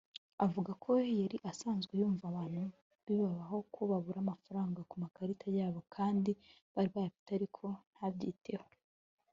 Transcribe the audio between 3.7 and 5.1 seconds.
ko babura amafaranga ku